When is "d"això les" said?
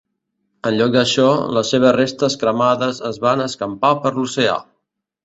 0.93-1.69